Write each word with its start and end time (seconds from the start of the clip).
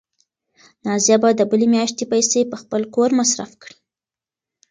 نازیه 0.85 1.17
به 1.21 1.29
د 1.35 1.41
بلې 1.51 1.67
میاشتې 1.75 2.03
پیسې 2.13 2.39
په 2.51 2.55
خپل 2.61 2.81
کور 2.95 3.09
مصرف 3.19 3.51
کړي. 3.61 3.75